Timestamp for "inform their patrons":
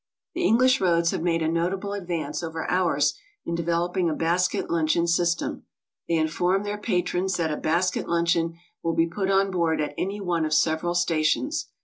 6.15-7.37